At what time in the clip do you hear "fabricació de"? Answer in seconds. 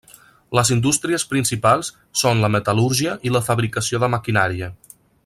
3.51-4.13